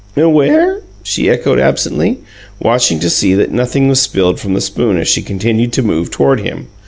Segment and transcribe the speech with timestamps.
[0.15, 2.17] "Where?" she echoed absently,
[2.59, 6.09] watching to see that nothing was spilled from the spoon as she continued to move
[6.09, 6.69] toward him.